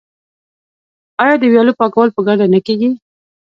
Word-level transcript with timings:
آیا 1.23 1.35
د 1.39 1.43
ویالو 1.51 1.77
پاکول 1.79 2.09
په 2.13 2.21
ګډه 2.27 2.45
نه 2.53 2.59
کیږي؟ 2.65 2.89